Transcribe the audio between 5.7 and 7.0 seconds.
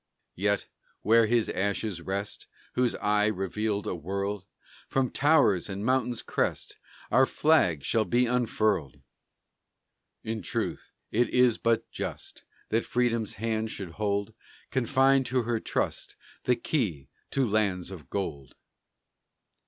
mountain crest,